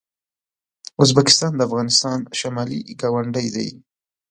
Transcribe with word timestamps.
ازبکستان 1.03 1.51
د 1.55 1.61
افغانستان 1.69 2.19
شمالي 2.39 2.79
ګاونډی 3.01 3.47
دی. 3.55 3.69